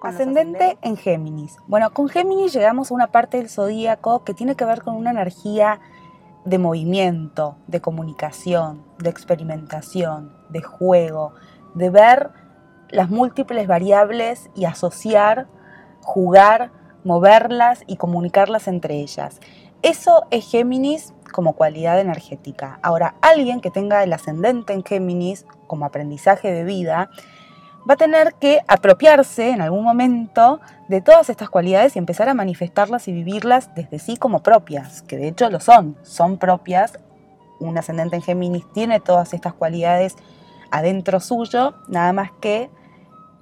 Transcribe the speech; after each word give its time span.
Ascendente 0.00 0.78
en 0.82 0.96
Géminis. 0.96 1.56
Bueno, 1.66 1.92
con 1.92 2.08
Géminis 2.08 2.52
llegamos 2.52 2.90
a 2.90 2.94
una 2.94 3.08
parte 3.08 3.38
del 3.38 3.48
zodíaco 3.48 4.22
que 4.24 4.32
tiene 4.32 4.54
que 4.54 4.64
ver 4.64 4.82
con 4.82 4.94
una 4.94 5.10
energía 5.10 5.80
de 6.44 6.58
movimiento, 6.58 7.56
de 7.66 7.80
comunicación, 7.80 8.84
de 8.98 9.10
experimentación, 9.10 10.32
de 10.50 10.62
juego, 10.62 11.34
de 11.74 11.90
ver 11.90 12.30
las 12.90 13.10
múltiples 13.10 13.66
variables 13.66 14.50
y 14.54 14.64
asociar, 14.64 15.48
jugar 16.00 16.70
moverlas 17.04 17.84
y 17.86 17.96
comunicarlas 17.96 18.68
entre 18.68 18.96
ellas. 18.96 19.40
Eso 19.82 20.26
es 20.30 20.48
Géminis 20.50 21.14
como 21.32 21.54
cualidad 21.54 22.00
energética. 22.00 22.78
Ahora, 22.82 23.14
alguien 23.20 23.60
que 23.60 23.70
tenga 23.70 24.02
el 24.02 24.12
ascendente 24.12 24.72
en 24.72 24.84
Géminis 24.84 25.46
como 25.66 25.84
aprendizaje 25.84 26.50
de 26.50 26.64
vida, 26.64 27.10
va 27.88 27.94
a 27.94 27.96
tener 27.96 28.34
que 28.34 28.60
apropiarse 28.68 29.50
en 29.50 29.62
algún 29.62 29.82
momento 29.82 30.60
de 30.88 31.00
todas 31.00 31.30
estas 31.30 31.48
cualidades 31.48 31.96
y 31.96 31.98
empezar 31.98 32.28
a 32.28 32.34
manifestarlas 32.34 33.08
y 33.08 33.12
vivirlas 33.12 33.74
desde 33.74 33.98
sí 33.98 34.16
como 34.16 34.42
propias, 34.42 35.02
que 35.02 35.16
de 35.16 35.28
hecho 35.28 35.48
lo 35.48 35.60
son, 35.60 35.96
son 36.02 36.38
propias. 36.38 36.98
Un 37.60 37.78
ascendente 37.78 38.16
en 38.16 38.22
Géminis 38.22 38.70
tiene 38.72 39.00
todas 39.00 39.32
estas 39.32 39.54
cualidades 39.54 40.16
adentro 40.70 41.18
suyo, 41.20 41.74
nada 41.88 42.12
más 42.12 42.30
que 42.40 42.70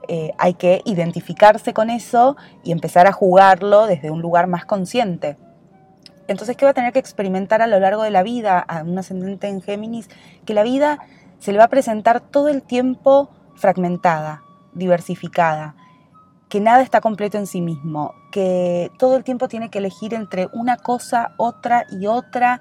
eh, 0.09 0.33
hay 0.39 0.55
que 0.55 0.83
identificarse 0.85 1.75
con 1.75 1.91
eso 1.91 2.37
y 2.63 2.71
empezar 2.71 3.09
a 3.09 3.13
jugarlo 3.13 3.87
desde 3.87 4.11
un 4.11 4.23
lugar 4.23 4.47
más 4.47 4.65
consciente. 4.65 5.37
Entonces, 6.29 6.57
¿qué 6.57 6.65
va 6.65 6.71
a 6.71 6.75
tener 6.75 6.93
que 6.93 6.99
experimentar 6.99 7.63
a 7.63 7.67
lo 7.67 7.79
largo 7.81 8.03
de 8.03 8.11
la 8.11 8.23
vida 8.23 8.59
a 8.59 8.83
un 8.83 8.99
ascendente 8.99 9.49
en 9.49 9.61
Géminis? 9.61 10.09
Que 10.45 10.55
la 10.55 10.63
vida 10.63 11.01
se 11.41 11.53
le 11.53 11.59
va 11.59 11.65
a 11.65 11.69
presentar 11.69 12.21
todo 12.21 12.49
el 12.49 12.63
tiempo 12.63 13.31
fragmentada, 13.57 14.43
diversificada, 14.77 15.75
que 16.49 16.61
nada 16.61 16.83
está 16.83 17.01
completo 17.01 17.39
en 17.39 17.47
sí 17.47 17.61
mismo, 17.61 18.15
que 18.31 18.93
todo 18.99 19.17
el 19.17 19.25
tiempo 19.25 19.49
tiene 19.49 19.71
que 19.71 19.79
elegir 19.79 20.15
entre 20.15 20.49
una 20.53 20.77
cosa, 20.77 21.33
otra 21.39 21.87
y 21.91 22.07
otra, 22.07 22.61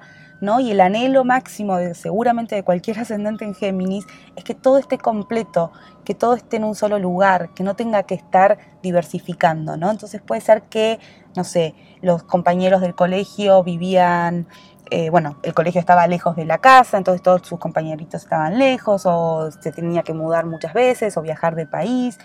Y 0.59 0.71
el 0.71 0.81
anhelo 0.81 1.23
máximo 1.23 1.77
de, 1.77 1.93
seguramente 1.93 2.55
de 2.55 2.63
cualquier 2.63 2.99
ascendente 2.99 3.45
en 3.45 3.53
Géminis 3.53 4.05
es 4.35 4.43
que 4.43 4.53
todo 4.53 4.77
esté 4.77 4.97
completo, 4.97 5.71
que 6.03 6.15
todo 6.15 6.35
esté 6.35 6.57
en 6.57 6.63
un 6.63 6.75
solo 6.75 6.99
lugar, 6.99 7.49
que 7.53 7.63
no 7.63 7.75
tenga 7.75 8.03
que 8.03 8.15
estar 8.15 8.57
diversificando, 8.81 9.77
¿no? 9.77 9.91
Entonces 9.91 10.21
puede 10.21 10.41
ser 10.41 10.63
que, 10.63 10.99
no 11.35 11.43
sé, 11.43 11.75
los 12.01 12.23
compañeros 12.23 12.81
del 12.81 12.95
colegio 12.95 13.63
vivían 13.63 14.47
eh, 14.91 15.09
bueno, 15.09 15.37
el 15.41 15.53
colegio 15.53 15.79
estaba 15.79 16.05
lejos 16.07 16.35
de 16.35 16.45
la 16.45 16.59
casa, 16.59 16.97
entonces 16.97 17.23
todos 17.23 17.47
sus 17.47 17.59
compañeritos 17.59 18.23
estaban 18.23 18.59
lejos, 18.59 19.03
o 19.05 19.49
se 19.51 19.71
tenía 19.71 20.03
que 20.03 20.13
mudar 20.13 20.45
muchas 20.45 20.73
veces, 20.73 21.17
o 21.17 21.21
viajar 21.21 21.55
de 21.55 21.65
país, 21.65 22.19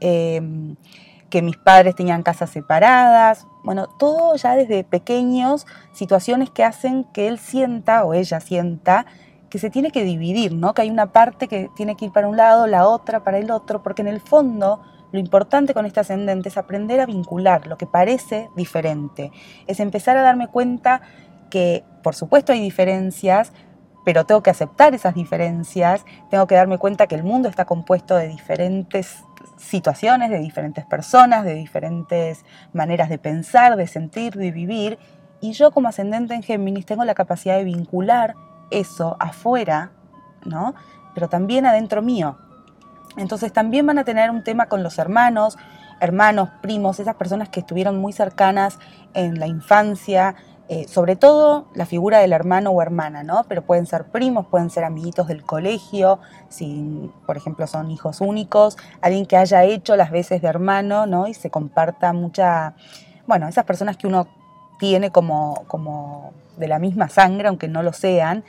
em, 0.00 0.76
que 1.32 1.40
mis 1.40 1.56
padres 1.56 1.94
tenían 1.94 2.22
casas 2.22 2.50
separadas, 2.50 3.46
bueno, 3.64 3.86
todo 3.86 4.36
ya 4.36 4.54
desde 4.54 4.84
pequeños, 4.84 5.66
situaciones 5.92 6.50
que 6.50 6.62
hacen 6.62 7.04
que 7.04 7.26
él 7.26 7.38
sienta 7.38 8.04
o 8.04 8.12
ella 8.12 8.38
sienta 8.38 9.06
que 9.48 9.58
se 9.58 9.70
tiene 9.70 9.92
que 9.92 10.04
dividir, 10.04 10.52
¿no? 10.52 10.74
Que 10.74 10.82
hay 10.82 10.90
una 10.90 11.10
parte 11.10 11.48
que 11.48 11.70
tiene 11.74 11.96
que 11.96 12.04
ir 12.04 12.12
para 12.12 12.28
un 12.28 12.36
lado, 12.36 12.66
la 12.66 12.86
otra 12.86 13.24
para 13.24 13.38
el 13.38 13.50
otro, 13.50 13.82
porque 13.82 14.02
en 14.02 14.08
el 14.08 14.20
fondo 14.20 14.82
lo 15.10 15.18
importante 15.18 15.72
con 15.72 15.86
este 15.86 16.00
ascendente 16.00 16.50
es 16.50 16.58
aprender 16.58 17.00
a 17.00 17.06
vincular 17.06 17.66
lo 17.66 17.78
que 17.78 17.86
parece 17.86 18.50
diferente, 18.54 19.32
es 19.66 19.80
empezar 19.80 20.18
a 20.18 20.22
darme 20.22 20.48
cuenta 20.48 21.00
que 21.48 21.82
por 22.02 22.14
supuesto 22.14 22.52
hay 22.52 22.60
diferencias, 22.60 23.54
pero 24.04 24.26
tengo 24.26 24.42
que 24.42 24.50
aceptar 24.50 24.94
esas 24.94 25.14
diferencias, 25.14 26.04
tengo 26.28 26.46
que 26.46 26.56
darme 26.56 26.76
cuenta 26.76 27.06
que 27.06 27.14
el 27.14 27.24
mundo 27.24 27.48
está 27.48 27.64
compuesto 27.64 28.16
de 28.16 28.28
diferentes 28.28 29.24
situaciones, 29.56 30.30
de 30.30 30.38
diferentes 30.38 30.84
personas, 30.84 31.44
de 31.44 31.54
diferentes 31.54 32.44
maneras 32.72 33.08
de 33.08 33.18
pensar, 33.18 33.76
de 33.76 33.86
sentir, 33.86 34.34
de 34.34 34.50
vivir, 34.50 34.98
y 35.40 35.52
yo 35.52 35.72
como 35.72 35.88
ascendente 35.88 36.34
en 36.34 36.42
Géminis 36.42 36.86
tengo 36.86 37.04
la 37.04 37.14
capacidad 37.14 37.56
de 37.56 37.64
vincular 37.64 38.34
eso 38.70 39.16
afuera, 39.18 39.90
¿no? 40.44 40.74
Pero 41.14 41.28
también 41.28 41.66
adentro 41.66 42.00
mío. 42.00 42.38
Entonces 43.16 43.52
también 43.52 43.86
van 43.86 43.98
a 43.98 44.04
tener 44.04 44.30
un 44.30 44.44
tema 44.44 44.66
con 44.66 44.82
los 44.82 44.98
hermanos, 44.98 45.58
hermanos, 46.00 46.48
primos, 46.62 47.00
esas 47.00 47.16
personas 47.16 47.48
que 47.48 47.60
estuvieron 47.60 47.98
muy 47.98 48.12
cercanas 48.12 48.78
en 49.14 49.38
la 49.38 49.46
infancia, 49.46 50.36
eh, 50.68 50.86
sobre 50.88 51.16
todo 51.16 51.66
la 51.74 51.86
figura 51.86 52.20
del 52.20 52.32
hermano 52.32 52.70
o 52.70 52.80
hermana, 52.80 53.22
¿no? 53.22 53.44
Pero 53.48 53.62
pueden 53.62 53.86
ser 53.86 54.04
primos, 54.04 54.46
pueden 54.46 54.70
ser 54.70 54.84
amiguitos 54.84 55.28
del 55.28 55.42
colegio, 55.42 56.20
si 56.48 57.10
por 57.26 57.36
ejemplo 57.36 57.66
son 57.66 57.90
hijos 57.90 58.20
únicos, 58.20 58.78
alguien 59.00 59.26
que 59.26 59.36
haya 59.36 59.64
hecho 59.64 59.96
las 59.96 60.10
veces 60.10 60.40
de 60.40 60.48
hermano, 60.48 61.06
¿no? 61.06 61.26
Y 61.26 61.34
se 61.34 61.50
comparta 61.50 62.12
mucha, 62.12 62.74
bueno, 63.26 63.48
esas 63.48 63.64
personas 63.64 63.96
que 63.96 64.06
uno 64.06 64.28
tiene 64.78 65.10
como, 65.10 65.64
como 65.66 66.32
de 66.56 66.68
la 66.68 66.78
misma 66.78 67.08
sangre, 67.08 67.48
aunque 67.48 67.68
no 67.68 67.82
lo 67.82 67.92
sean, 67.92 68.44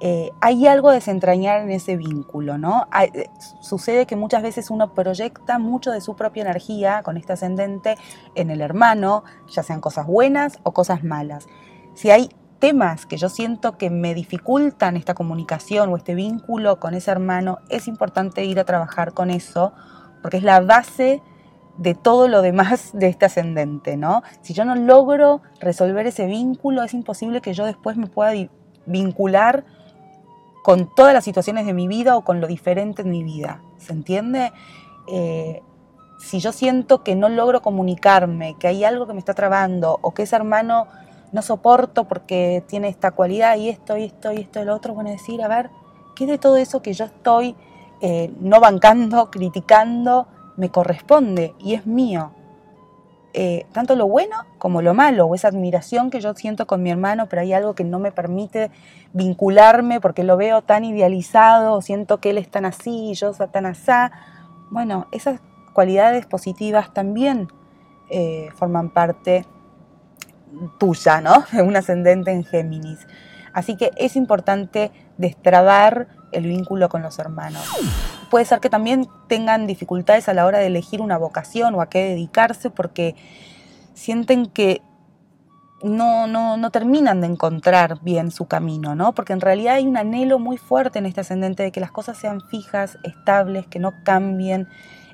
eh, 0.00 0.30
hay 0.42 0.66
algo 0.66 0.90
de 0.90 0.96
desentrañar 0.96 1.62
en 1.62 1.70
ese 1.70 1.96
vínculo, 1.96 2.58
¿no? 2.58 2.86
Eh, 3.14 3.30
sucede 3.60 4.06
que 4.06 4.14
muchas 4.14 4.42
veces 4.42 4.70
uno 4.70 4.92
proyecta 4.92 5.58
mucho 5.58 5.90
de 5.90 6.02
su 6.02 6.16
propia 6.16 6.42
energía 6.42 7.02
con 7.02 7.16
este 7.16 7.32
ascendente 7.32 7.96
en 8.34 8.50
el 8.50 8.60
hermano, 8.60 9.24
ya 9.48 9.62
sean 9.62 9.80
cosas 9.80 10.06
buenas 10.06 10.58
o 10.64 10.72
cosas 10.72 11.02
malas. 11.02 11.46
Si 11.94 12.10
hay 12.10 12.28
temas 12.58 13.06
que 13.06 13.16
yo 13.16 13.30
siento 13.30 13.78
que 13.78 13.88
me 13.88 14.12
dificultan 14.14 14.96
esta 14.96 15.14
comunicación 15.14 15.90
o 15.90 15.96
este 15.96 16.14
vínculo 16.14 16.78
con 16.78 16.92
ese 16.92 17.10
hermano, 17.10 17.58
es 17.70 17.88
importante 17.88 18.44
ir 18.44 18.60
a 18.60 18.64
trabajar 18.64 19.14
con 19.14 19.30
eso, 19.30 19.72
porque 20.20 20.36
es 20.36 20.42
la 20.42 20.60
base 20.60 21.22
de 21.78 21.94
todo 21.94 22.28
lo 22.28 22.42
demás 22.42 22.90
de 22.94 23.08
este 23.08 23.24
ascendente, 23.24 23.96
¿no? 23.96 24.22
Si 24.42 24.52
yo 24.52 24.66
no 24.66 24.74
logro 24.74 25.40
resolver 25.58 26.06
ese 26.06 26.26
vínculo, 26.26 26.82
es 26.82 26.92
imposible 26.92 27.40
que 27.40 27.54
yo 27.54 27.64
después 27.64 27.96
me 27.96 28.08
pueda 28.08 28.32
vincular 28.84 29.64
con 30.66 30.92
todas 30.92 31.14
las 31.14 31.22
situaciones 31.22 31.64
de 31.64 31.72
mi 31.72 31.86
vida 31.86 32.16
o 32.16 32.24
con 32.24 32.40
lo 32.40 32.48
diferente 32.48 33.02
en 33.02 33.10
mi 33.12 33.22
vida. 33.22 33.62
¿Se 33.78 33.92
entiende? 33.92 34.52
Eh, 35.06 35.62
si 36.18 36.40
yo 36.40 36.50
siento 36.50 37.04
que 37.04 37.14
no 37.14 37.28
logro 37.28 37.62
comunicarme, 37.62 38.56
que 38.58 38.66
hay 38.66 38.82
algo 38.82 39.06
que 39.06 39.12
me 39.12 39.20
está 39.20 39.32
trabando 39.32 40.00
o 40.02 40.12
que 40.12 40.24
ese 40.24 40.34
hermano 40.34 40.88
no 41.30 41.40
soporto 41.42 42.08
porque 42.08 42.64
tiene 42.66 42.88
esta 42.88 43.12
cualidad 43.12 43.56
y 43.56 43.68
esto 43.68 43.96
y 43.96 44.02
esto 44.02 44.32
y 44.32 44.38
esto 44.38 44.60
y 44.60 44.64
lo 44.64 44.74
otro, 44.74 44.92
bueno, 44.92 45.08
decir, 45.08 45.40
a 45.40 45.46
ver, 45.46 45.70
¿qué 46.16 46.26
de 46.26 46.36
todo 46.36 46.56
eso 46.56 46.82
que 46.82 46.94
yo 46.94 47.04
estoy 47.04 47.54
eh, 48.00 48.34
no 48.40 48.58
bancando, 48.58 49.30
criticando, 49.30 50.26
me 50.56 50.70
corresponde 50.70 51.54
y 51.60 51.74
es 51.74 51.86
mío? 51.86 52.32
Eh, 53.38 53.66
tanto 53.72 53.96
lo 53.96 54.08
bueno 54.08 54.34
como 54.56 54.80
lo 54.80 54.94
malo, 54.94 55.26
o 55.26 55.34
esa 55.34 55.48
admiración 55.48 56.08
que 56.08 56.22
yo 56.22 56.32
siento 56.32 56.66
con 56.66 56.82
mi 56.82 56.90
hermano, 56.90 57.26
pero 57.28 57.42
hay 57.42 57.52
algo 57.52 57.74
que 57.74 57.84
no 57.84 57.98
me 57.98 58.10
permite 58.10 58.70
vincularme 59.12 60.00
porque 60.00 60.24
lo 60.24 60.38
veo 60.38 60.62
tan 60.62 60.84
idealizado, 60.84 61.74
o 61.74 61.82
siento 61.82 62.16
que 62.16 62.30
él 62.30 62.38
es 62.38 62.50
tan 62.50 62.64
así 62.64 63.10
y 63.10 63.14
yo 63.14 63.34
soy 63.34 63.48
tan 63.48 63.66
asá. 63.66 64.10
Bueno, 64.70 65.06
esas 65.12 65.40
cualidades 65.74 66.24
positivas 66.24 66.94
también 66.94 67.48
eh, 68.08 68.48
forman 68.54 68.88
parte 68.88 69.44
tuya, 70.78 71.20
¿no? 71.20 71.44
De 71.52 71.60
un 71.60 71.76
ascendente 71.76 72.30
en 72.30 72.42
Géminis. 72.42 73.06
Así 73.52 73.76
que 73.76 73.90
es 73.98 74.16
importante 74.16 74.92
destrabar 75.18 76.08
el 76.32 76.46
vínculo 76.46 76.88
con 76.88 77.02
los 77.02 77.18
hermanos. 77.18 77.62
Puede 78.30 78.44
ser 78.44 78.60
que 78.60 78.70
también 78.70 79.08
tengan 79.28 79.66
dificultades 79.66 80.28
a 80.28 80.34
la 80.34 80.46
hora 80.46 80.58
de 80.58 80.66
elegir 80.66 81.00
una 81.00 81.18
vocación 81.18 81.74
o 81.74 81.80
a 81.80 81.88
qué 81.88 82.04
dedicarse 82.04 82.70
porque 82.70 83.14
sienten 83.94 84.46
que 84.46 84.82
no, 85.82 86.26
no, 86.26 86.56
no 86.56 86.70
terminan 86.70 87.20
de 87.20 87.28
encontrar 87.28 88.00
bien 88.02 88.30
su 88.30 88.46
camino, 88.46 88.94
¿no? 88.94 89.14
Porque 89.14 89.32
en 89.32 89.40
realidad 89.40 89.74
hay 89.74 89.86
un 89.86 89.96
anhelo 89.96 90.38
muy 90.38 90.56
fuerte 90.56 90.98
en 90.98 91.06
este 91.06 91.20
ascendente 91.20 91.62
de 91.62 91.72
que 91.72 91.80
las 91.80 91.92
cosas 91.92 92.16
sean 92.16 92.40
fijas, 92.40 92.98
estables, 93.04 93.66
que 93.66 93.78
no 93.78 93.92
cambien, 94.02 94.68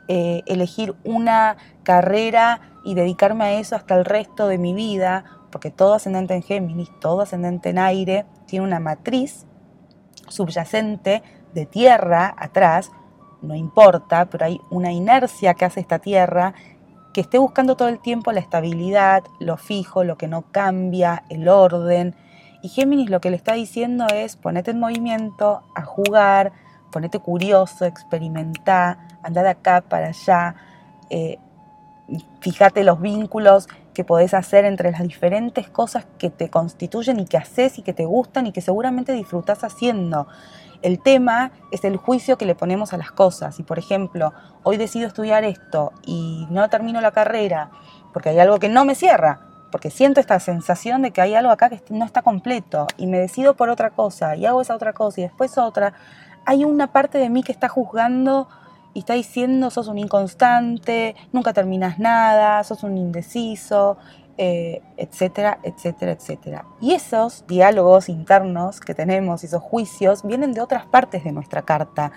eh, 0.08 0.43
elegir 0.47 0.94
una 1.05 1.56
carrera 1.82 2.61
y 2.85 2.94
dedicarme 2.94 3.44
a 3.44 3.53
eso 3.53 3.76
hasta 3.76 3.97
el 3.97 4.05
resto 4.05 4.49
de 4.49 4.58
mi 4.58 4.73
vida, 4.73 5.25
porque 5.50 5.70
todo 5.70 5.94
ascendente 5.94 6.35
en 6.35 6.43
Géminis, 6.43 6.91
todo 7.00 7.20
ascendente 7.20 7.70
en 7.70 7.79
aire, 7.79 8.25
tiene 8.47 8.65
una 8.65 8.81
matriz 8.81 9.47
subyacente 10.32 11.23
de 11.55 11.67
tierra 11.67 12.34
atrás, 12.37 12.90
no 13.43 13.55
importa, 13.55 14.26
pero 14.26 14.46
hay 14.46 14.61
una 14.70 14.93
inercia 14.93 15.55
que 15.55 15.64
hace 15.64 15.81
esta 15.81 15.99
tierra 15.99 16.55
que 17.12 17.20
esté 17.20 17.38
buscando 17.38 17.76
todo 17.76 17.88
el 17.88 17.99
tiempo 17.99 18.32
la 18.32 18.40
estabilidad, 18.40 19.25
lo 19.38 19.56
fijo, 19.56 20.05
lo 20.05 20.17
que 20.17 20.29
no 20.29 20.43
cambia, 20.50 21.25
el 21.29 21.49
orden. 21.49 22.14
Y 22.62 22.69
Géminis 22.69 23.11
lo 23.11 23.20
que 23.20 23.31
le 23.31 23.37
está 23.37 23.52
diciendo 23.52 24.06
es 24.12 24.37
ponete 24.37 24.70
en 24.70 24.81
movimiento, 24.81 25.62
a 25.75 25.82
jugar, 25.82 26.52
ponete 26.90 27.19
curioso, 27.19 27.84
experimentar, 27.84 28.99
anda 29.23 29.43
de 29.43 29.50
acá 29.50 29.82
para 29.82 30.08
allá, 30.08 30.55
eh, 31.11 31.38
fíjate 32.40 32.84
los 32.84 33.00
vínculos 33.00 33.69
que 33.94 34.05
podés 34.05 34.35
hacer 34.35 34.65
entre 34.65 34.91
las 34.91 35.03
diferentes 35.03 35.69
cosas 35.69 36.06
que 36.19 36.31
te 36.31 36.49
constituyen 36.50 37.21
y 37.21 37.27
que 37.27 37.37
haces 37.37 37.79
y 37.79 37.83
que 37.83 37.93
te 37.93 38.05
gustan 38.05 38.47
y 38.47 38.53
que 38.53 38.61
seguramente 38.61 39.12
disfrutas 39.12 39.65
haciendo. 39.65 40.27
El 40.83 40.99
tema 41.00 41.53
es 41.71 41.85
el 41.85 41.97
juicio 41.97 42.39
que 42.39 42.47
le 42.47 42.55
ponemos 42.55 42.93
a 42.93 42.97
las 42.97 43.12
cosas. 43.12 43.61
Y 43.61 43.62
por 43.62 43.79
ejemplo, 43.79 44.33
hoy 44.62 44.77
decido 44.77 45.06
estudiar 45.06 45.44
esto 45.44 45.93
y 46.05 46.47
no 46.50 46.69
termino 46.69 47.00
la 47.00 47.12
carrera 47.12 47.71
porque 48.12 48.29
hay 48.29 48.39
algo 48.39 48.59
que 48.59 48.69
no 48.69 48.85
me 48.85 48.94
cierra, 48.94 49.41
porque 49.71 49.91
siento 49.91 50.21
esta 50.21 50.39
sensación 50.39 51.03
de 51.03 51.11
que 51.12 51.21
hay 51.21 51.35
algo 51.35 51.50
acá 51.50 51.71
que 51.71 51.83
no 51.91 52.05
está 52.05 52.23
completo 52.23 52.87
y 52.97 53.06
me 53.06 53.19
decido 53.19 53.55
por 53.55 53.71
otra 53.71 53.91
cosa 53.91 54.37
y 54.37 54.47
hago 54.47 54.61
esa 54.61 54.75
otra 54.75 54.93
cosa 54.93 55.21
y 55.21 55.25
después 55.25 55.56
otra, 55.56 55.94
hay 56.44 56.65
una 56.65 56.93
parte 56.93 57.19
de 57.19 57.31
mí 57.31 57.43
que 57.43 57.53
está 57.53 57.69
juzgando 57.69 58.49
y 58.94 59.00
está 59.00 59.15
diciendo 59.15 59.71
sos 59.71 59.89
un 59.89 59.99
inconstante, 59.99 61.17
nunca 61.33 61.53
terminas 61.53 61.99
nada, 61.99 62.62
sos 62.65 62.83
un 62.83 62.97
indeciso, 62.97 63.97
eh, 64.39 64.83
etcétera, 64.97 65.59
etcétera, 65.62 66.12
etcétera. 66.12 66.65
Y 66.81 66.93
esos 66.93 67.47
diálogos 67.47 68.09
internos 68.09 68.81
que 68.81 68.94
tenemos, 68.94 69.44
esos 69.44 69.62
juicios, 69.62 70.23
vienen 70.23 70.53
de 70.53 70.61
otras 70.61 70.87
partes 70.87 71.25
de 71.25 71.33
nuestra 71.33 71.62
carta. 71.62 72.12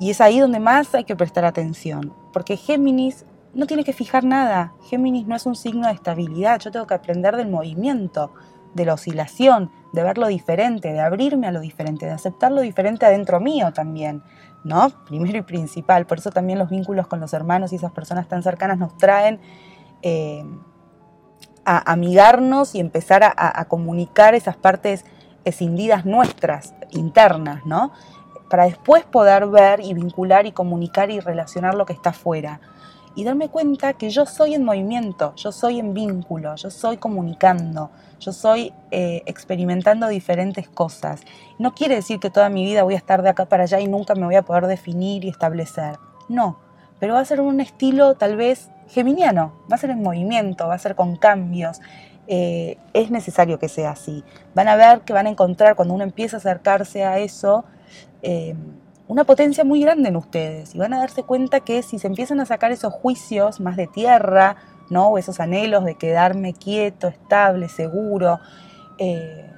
Y 0.00 0.10
es 0.10 0.20
ahí 0.20 0.38
donde 0.38 0.60
más 0.60 0.94
hay 0.94 1.04
que 1.04 1.16
prestar 1.16 1.44
atención, 1.44 2.14
porque 2.32 2.56
Géminis 2.56 3.24
no 3.52 3.66
tiene 3.66 3.82
que 3.82 3.92
fijar 3.92 4.24
nada. 4.24 4.72
Géminis 4.88 5.26
no 5.26 5.34
es 5.34 5.44
un 5.46 5.56
signo 5.56 5.88
de 5.88 5.94
estabilidad, 5.94 6.60
yo 6.60 6.70
tengo 6.70 6.86
que 6.86 6.94
aprender 6.94 7.36
del 7.36 7.48
movimiento, 7.48 8.32
de 8.74 8.84
la 8.84 8.94
oscilación, 8.94 9.72
de 9.92 10.02
ver 10.02 10.18
lo 10.18 10.28
diferente, 10.28 10.92
de 10.92 11.00
abrirme 11.00 11.48
a 11.48 11.52
lo 11.52 11.60
diferente, 11.60 12.06
de 12.06 12.12
aceptar 12.12 12.52
lo 12.52 12.60
diferente 12.60 13.06
adentro 13.06 13.40
mío 13.40 13.72
también. 13.72 14.22
¿No? 14.64 14.90
Primero 15.06 15.38
y 15.38 15.42
principal. 15.42 16.06
Por 16.06 16.18
eso 16.18 16.30
también 16.30 16.58
los 16.58 16.70
vínculos 16.70 17.06
con 17.06 17.20
los 17.20 17.32
hermanos 17.32 17.72
y 17.72 17.76
esas 17.76 17.92
personas 17.92 18.28
tan 18.28 18.42
cercanas 18.42 18.78
nos 18.78 18.96
traen 18.96 19.40
eh, 20.02 20.44
a 21.64 21.92
amigarnos 21.92 22.74
y 22.74 22.80
empezar 22.80 23.22
a, 23.24 23.64
comunicar 23.66 24.34
esas 24.34 24.56
partes 24.56 25.04
escindidas 25.44 26.06
nuestras, 26.06 26.74
internas, 26.90 27.66
¿no? 27.66 27.92
Para 28.48 28.64
después 28.64 29.04
poder 29.04 29.46
ver 29.46 29.80
y 29.80 29.92
vincular 29.92 30.46
y 30.46 30.52
comunicar 30.52 31.10
y 31.10 31.20
relacionar 31.20 31.74
lo 31.74 31.84
que 31.84 31.92
está 31.92 32.10
afuera. 32.10 32.60
Y 33.18 33.24
darme 33.24 33.48
cuenta 33.48 33.94
que 33.94 34.10
yo 34.10 34.26
soy 34.26 34.54
en 34.54 34.62
movimiento, 34.62 35.34
yo 35.34 35.50
soy 35.50 35.80
en 35.80 35.92
vínculo, 35.92 36.54
yo 36.54 36.70
soy 36.70 36.98
comunicando, 36.98 37.90
yo 38.20 38.32
soy 38.32 38.72
eh, 38.92 39.24
experimentando 39.26 40.06
diferentes 40.06 40.68
cosas. 40.68 41.22
No 41.58 41.74
quiere 41.74 41.96
decir 41.96 42.20
que 42.20 42.30
toda 42.30 42.48
mi 42.48 42.64
vida 42.64 42.84
voy 42.84 42.94
a 42.94 42.96
estar 42.96 43.22
de 43.22 43.30
acá 43.30 43.46
para 43.46 43.64
allá 43.64 43.80
y 43.80 43.88
nunca 43.88 44.14
me 44.14 44.24
voy 44.24 44.36
a 44.36 44.42
poder 44.42 44.68
definir 44.68 45.24
y 45.24 45.30
establecer. 45.30 45.98
No, 46.28 46.60
pero 47.00 47.14
va 47.14 47.18
a 47.18 47.24
ser 47.24 47.40
un 47.40 47.58
estilo 47.58 48.14
tal 48.14 48.36
vez 48.36 48.70
geminiano, 48.86 49.52
va 49.68 49.74
a 49.74 49.78
ser 49.78 49.90
en 49.90 50.00
movimiento, 50.00 50.68
va 50.68 50.74
a 50.74 50.78
ser 50.78 50.94
con 50.94 51.16
cambios. 51.16 51.80
Eh, 52.28 52.78
es 52.92 53.10
necesario 53.10 53.58
que 53.58 53.68
sea 53.68 53.90
así. 53.90 54.22
Van 54.54 54.68
a 54.68 54.76
ver 54.76 55.00
que 55.00 55.12
van 55.12 55.26
a 55.26 55.30
encontrar 55.30 55.74
cuando 55.74 55.92
uno 55.92 56.04
empieza 56.04 56.36
a 56.36 56.38
acercarse 56.38 57.02
a 57.02 57.18
eso 57.18 57.64
eh, 58.22 58.54
una 59.08 59.24
potencia 59.24 59.64
muy 59.64 59.80
grande 59.80 60.10
en 60.10 60.16
ustedes 60.16 60.74
y 60.74 60.78
van 60.78 60.92
a 60.92 60.98
darse 60.98 61.22
cuenta 61.22 61.60
que 61.60 61.82
si 61.82 61.98
se 61.98 62.06
empiezan 62.06 62.40
a 62.40 62.46
sacar 62.46 62.72
esos 62.72 62.92
juicios 62.92 63.58
más 63.58 63.76
de 63.76 63.86
tierra, 63.86 64.56
¿no? 64.90 65.08
O 65.08 65.18
esos 65.18 65.40
anhelos 65.40 65.84
de 65.84 65.96
quedarme 65.96 66.52
quieto, 66.52 67.08
estable, 67.08 67.70
seguro. 67.70 68.38
Eh, 68.98 69.50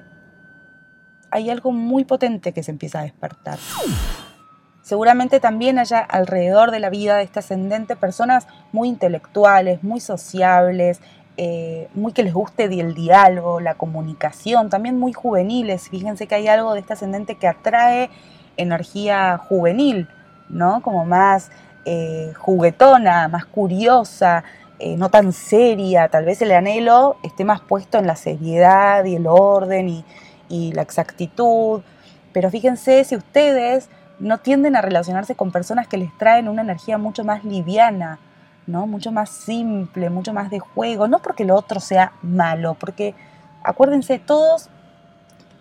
hay 1.29 1.49
algo 1.49 1.71
muy 1.71 2.05
potente 2.05 2.53
que 2.53 2.63
se 2.63 2.71
empieza 2.71 2.99
a 2.99 3.03
despertar. 3.03 3.59
Seguramente 4.81 5.41
también 5.41 5.79
haya 5.79 5.99
alrededor 5.99 6.71
de 6.71 6.79
la 6.79 6.89
vida 6.89 7.17
de 7.17 7.23
este 7.23 7.39
ascendente 7.39 7.97
personas 7.97 8.47
muy 8.71 8.87
intelectuales, 8.87 9.83
muy 9.83 9.99
sociables, 9.99 11.01
eh, 11.35 11.89
muy 11.93 12.13
que 12.13 12.23
les 12.23 12.33
guste 12.33 12.65
el 12.65 12.93
diálogo, 12.93 13.59
la 13.59 13.75
comunicación, 13.75 14.69
también 14.69 14.97
muy 14.97 15.11
juveniles. 15.11 15.89
Fíjense 15.89 16.27
que 16.27 16.35
hay 16.35 16.47
algo 16.47 16.73
de 16.73 16.79
este 16.79 16.93
ascendente 16.93 17.35
que 17.35 17.47
atrae 17.47 18.09
energía 18.57 19.37
juvenil, 19.37 20.07
¿no? 20.49 20.81
Como 20.81 21.05
más 21.05 21.51
eh, 21.85 22.33
juguetona, 22.37 23.27
más 23.27 23.45
curiosa, 23.45 24.43
eh, 24.83 24.97
no 24.97 25.09
tan 25.09 25.31
seria, 25.31 26.09
tal 26.09 26.25
vez 26.25 26.41
el 26.41 26.51
anhelo 26.51 27.17
esté 27.23 27.45
más 27.45 27.61
puesto 27.61 27.99
en 27.99 28.07
la 28.07 28.15
seriedad 28.15 29.05
y 29.05 29.15
el 29.15 29.27
orden 29.27 30.03
y, 30.49 30.73
la 30.73 30.81
exactitud, 30.81 31.81
pero 32.33 32.49
fíjense 32.49 33.03
si 33.05 33.15
ustedes 33.15 33.89
no 34.19 34.39
tienden 34.39 34.75
a 34.75 34.81
relacionarse 34.81 35.33
con 35.33 35.51
personas 35.51 35.87
que 35.87 35.97
les 35.97 36.15
traen 36.17 36.49
una 36.49 36.61
energía 36.61 36.97
mucho 36.97 37.23
más 37.23 37.45
liviana, 37.45 38.19
¿no? 38.67 38.85
mucho 38.85 39.11
más 39.11 39.29
simple, 39.29 40.09
mucho 40.09 40.33
más 40.33 40.49
de 40.49 40.59
juego, 40.59 41.07
no 41.07 41.19
porque 41.19 41.45
lo 41.45 41.55
otro 41.55 41.79
sea 41.79 42.11
malo, 42.21 42.75
porque 42.79 43.15
acuérdense, 43.63 44.19
todos, 44.19 44.69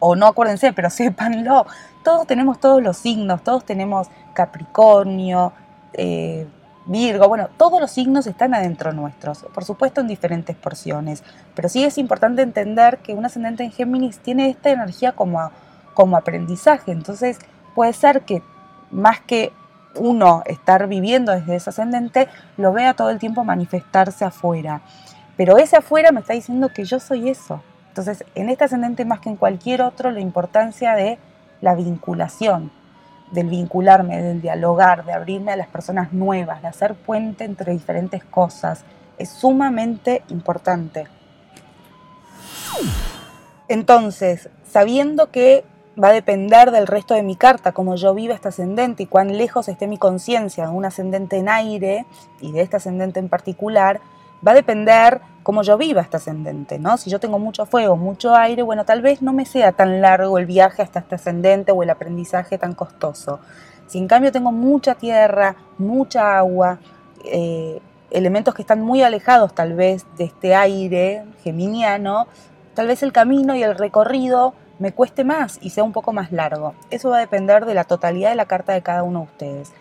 o 0.00 0.17
no 0.17 0.26
acuérdense, 0.26 0.73
pero 0.73 0.91
sépanlo, 0.91 1.67
todos 2.02 2.26
tenemos 2.26 2.58
todos 2.58 2.82
los 2.82 2.97
signos, 2.97 3.44
todos 3.44 3.64
tenemos 3.64 4.08
Capricornio, 4.35 5.52
eh, 5.93 6.47
Virgo, 6.87 7.29
bueno, 7.29 7.49
todos 7.56 7.81
los 7.81 7.91
signos 7.93 8.26
están 8.26 8.52
adentro 8.52 8.93
nuestros, 8.93 9.44
por 9.55 9.64
supuesto 9.64 10.00
en 10.00 10.08
diferentes 10.08 10.56
porciones, 10.56 11.23
pero 11.55 11.69
sí 11.69 11.85
es 11.85 11.99
importante 11.99 12.43
entender 12.43 12.99
que 12.99 13.14
un 13.14 13.25
ascendente 13.25 13.62
en 13.62 13.70
Géminis 13.70 14.19
tiene 14.19 14.49
esta 14.49 14.70
energía 14.70 15.12
como, 15.12 15.52
como 15.94 16.17
aprendizaje, 16.17 16.91
entonces 16.91 17.38
puede 17.76 17.93
ser 17.93 18.23
que 18.23 18.43
más 18.91 19.20
que 19.20 19.52
uno 19.94 20.43
estar 20.47 20.87
viviendo 20.87 21.32
desde 21.32 21.56
ese 21.56 21.70
ascendente, 21.70 22.29
lo 22.56 22.73
vea 22.73 22.94
todo 22.94 23.11
el 23.11 23.19
tiempo 23.19 23.44
manifestarse 23.44 24.25
afuera. 24.25 24.82
Pero 25.37 25.58
ese 25.58 25.76
afuera 25.76 26.12
me 26.12 26.20
está 26.20 26.35
diciendo 26.35 26.69
que 26.69 26.85
yo 26.85 27.00
soy 27.00 27.29
eso. 27.29 27.62
Entonces, 27.91 28.25
en 28.37 28.49
este 28.49 28.65
ascendente 28.65 29.05
más 29.05 29.19
que 29.19 29.31
en 29.31 29.37
cualquier 29.37 29.83
otro, 29.83 30.13
la 30.13 30.21
importancia 30.21 30.95
de 30.95 31.19
la 31.61 31.75
vinculación, 31.75 32.71
del 33.33 33.49
vincularme, 33.49 34.23
del 34.23 34.41
dialogar, 34.41 35.05
de 35.05 35.13
abrirme 35.13 35.51
a 35.51 35.57
las 35.57 35.67
personas 35.67 36.13
nuevas, 36.13 36.63
de 36.63 36.69
hacer 36.69 36.95
puente 36.95 37.43
entre 37.43 37.73
diferentes 37.73 38.23
cosas, 38.23 38.85
es 39.19 39.29
sumamente 39.29 40.23
importante. 40.29 41.09
Entonces, 43.67 44.49
sabiendo 44.64 45.33
que 45.33 45.64
va 46.03 46.09
a 46.09 46.12
depender 46.12 46.71
del 46.71 46.87
resto 46.87 47.14
de 47.14 47.25
mi 47.25 47.35
carta, 47.35 47.73
cómo 47.73 47.97
yo 47.97 48.14
viva 48.14 48.35
este 48.35 48.49
ascendente 48.49 49.03
y 49.03 49.07
cuán 49.07 49.37
lejos 49.37 49.69
esté 49.69 49.88
mi 49.88 49.99
conciencia 49.99 50.67
de 50.67 50.71
un 50.71 50.85
ascendente 50.85 51.38
en 51.38 51.49
aire 51.49 52.07
y 52.41 52.53
de 52.53 52.62
este 52.62 52.76
ascendente 52.76 53.19
en 53.19 53.29
particular, 53.29 54.00
va 54.47 54.52
a 54.52 54.54
depender 54.54 55.20
cómo 55.42 55.62
yo 55.62 55.76
viva 55.78 56.02
este 56.02 56.16
ascendente, 56.16 56.78
¿no? 56.78 56.97
Si 56.97 57.11
yo 57.11 57.18
tengo 57.18 57.38
mucho 57.38 57.66
fuego, 57.66 57.97
mucho 57.97 58.35
aire, 58.35 58.62
bueno, 58.62 58.85
tal 58.85 59.02
vez 59.02 59.23
no 59.23 59.32
me 59.32 59.47
sea 59.47 59.73
tan 59.73 60.00
largo 60.00 60.38
el 60.38 60.47
viaje 60.47 60.82
hasta 60.82 61.00
este 61.00 61.14
ascendente 61.14 61.73
o 61.73 61.82
el 61.82 61.90
aprendizaje 61.90 62.59
tan 62.59 62.75
costoso. 62.75 63.40
Si 63.87 63.99
en 63.99 64.06
cambio 64.06 64.30
tengo 64.32 64.52
mucha 64.52 64.94
tierra, 64.94 65.56
mucha 65.78 66.38
agua, 66.38 66.78
eh, 67.25 67.80
elementos 68.11 68.54
que 68.54 68.62
están 68.62 68.82
muy 68.82 69.02
alejados 69.02 69.54
tal 69.54 69.75
vez 69.75 70.06
de 70.16 70.25
este 70.25 70.54
aire 70.54 71.25
geminiano, 71.42 72.26
tal 72.75 72.87
vez 72.87 73.02
el 73.02 73.12
camino 73.12 73.54
y 73.56 73.62
el 73.62 73.76
recorrido 73.76 74.54
me 74.78 74.92
cueste 74.92 75.25
más 75.25 75.59
y 75.61 75.70
sea 75.70 75.85
un 75.85 75.92
poco 75.92 76.12
más 76.12 76.32
largo. 76.32 76.75
Eso 76.90 77.11
va 77.11 77.18
a 77.18 77.20
depender 77.20 77.66
de 77.66 77.75
la 77.75 77.85
totalidad 77.85 78.30
de 78.30 78.37
la 78.37 78.47
carta 78.47 78.73
de 78.73 78.82
cada 78.82 79.02
uno 79.02 79.20
de 79.20 79.25
ustedes. 79.26 79.73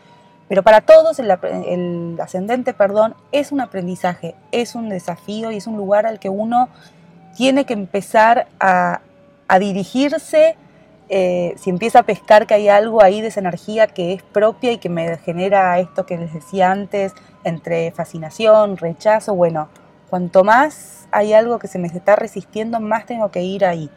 Pero 0.50 0.64
para 0.64 0.82
todos 0.82 1.20
el, 1.20 2.18
ascendente, 2.20 2.74
perdón, 2.74 3.16
es 3.32 3.52
un 3.52 3.62
aprendizaje, 3.62 4.34
es 4.52 4.74
un 4.74 4.90
desafío 4.90 5.52
y 5.52 5.58
es 5.58 5.68
un 5.68 5.78
lugar 5.78 6.08
al 6.08 6.20
que 6.20 6.30
uno 6.30 6.70
tiene 7.38 7.66
que 7.66 7.74
empezar 7.74 8.48
a, 8.60 9.02
dirigirse 9.60 10.56
eh, 11.08 11.56
si 11.58 11.72
empieza 11.72 12.00
a 12.00 12.04
pescar 12.04 12.46
que 12.46 12.54
hay 12.54 12.70
algo 12.70 13.02
ahí 13.02 13.20
de 13.22 13.30
esa 13.30 13.40
energía 13.40 13.88
que 13.88 14.14
es 14.14 14.22
propia 14.22 14.72
y 14.72 14.78
que 14.78 14.90
me 14.90 15.18
genera 15.18 15.80
esto 15.80 16.06
que 16.06 16.18
les 16.18 16.34
decía 16.34 16.72
antes, 16.72 17.14
entre 17.44 17.92
fascinación, 17.92 18.78
rechazo, 18.78 19.34
bueno, 19.34 19.70
cuanto 20.10 20.44
más 20.44 21.08
hay 21.12 21.34
algo 21.34 21.58
que 21.58 21.68
se 21.68 21.80
me 21.80 21.88
está 21.88 22.16
resistiendo, 22.16 22.80
más 22.80 23.06
tengo 23.06 23.30
que 23.30 23.42
ir 23.42 23.66
ahí. 23.66 23.90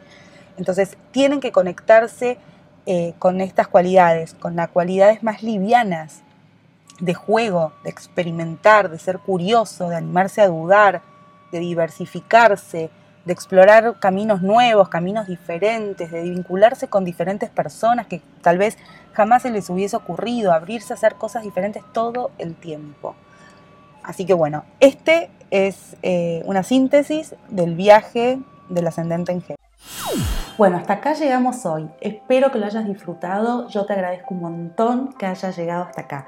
Entonces 0.57 0.97
tienen 1.11 1.39
que 1.39 1.51
conectarse 1.51 2.37
eh, 2.85 3.13
con 3.19 3.41
estas 3.41 3.67
cualidades, 3.67 4.33
con 4.35 4.55
las 4.55 4.69
cualidades 4.69 5.21
más 5.23 5.43
livianas 5.43 6.23
de 7.03 7.13
juego, 7.13 7.73
de 7.83 7.89
experimentar, 7.89 8.89
de 8.89 8.97
ser 8.97 9.19
curioso, 9.19 9.89
de 9.89 9.97
animarse 9.97 10.41
a 10.41 10.47
dudar, 10.47 11.01
de 11.51 11.59
diversificarse, 11.59 12.89
de 13.25 13.33
explorar 13.33 13.99
caminos 13.99 14.41
nuevos, 14.41 14.87
caminos 14.87 15.27
diferentes, 15.27 16.11
de 16.11 16.21
vincularse 16.21 16.87
con 16.87 17.03
diferentes 17.03 17.49
personas 17.49 18.07
que 18.07 18.21
tal 18.41 18.57
vez 18.57 18.77
jamás 19.11 19.41
se 19.41 19.51
les 19.51 19.69
hubiese 19.69 19.97
ocurrido, 19.97 20.53
abrirse 20.53 20.93
a 20.93 20.95
hacer 20.95 21.15
cosas 21.15 21.43
diferentes 21.43 21.83
todo 21.91 22.31
el 22.37 22.55
tiempo. 22.55 23.15
Así 24.01 24.25
que 24.25 24.33
bueno, 24.33 24.63
este 24.79 25.29
es 25.51 25.97
eh, 26.03 26.41
una 26.45 26.63
síntesis 26.63 27.35
del 27.49 27.75
viaje 27.75 28.39
del 28.69 28.87
ascendente 28.87 29.33
en 29.33 29.41
Géminis. 29.41 29.63
Bueno, 30.57 30.77
hasta 30.77 30.93
acá 30.93 31.13
llegamos 31.13 31.65
hoy. 31.65 31.89
Espero 31.99 32.51
que 32.51 32.59
lo 32.59 32.65
hayas 32.65 32.85
disfrutado. 32.85 33.67
Yo 33.67 33.85
te 33.85 33.93
agradezco 33.93 34.33
un 34.35 34.41
montón 34.41 35.13
que 35.13 35.25
hayas 35.25 35.57
llegado 35.57 35.83
hasta 35.83 36.01
acá. 36.01 36.27